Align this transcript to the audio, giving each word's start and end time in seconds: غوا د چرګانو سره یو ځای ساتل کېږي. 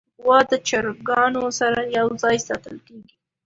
غوا 0.23 0.39
د 0.51 0.53
چرګانو 0.67 1.43
سره 1.59 1.79
یو 1.97 2.07
ځای 2.21 2.37
ساتل 2.47 2.75
کېږي. 2.87 3.15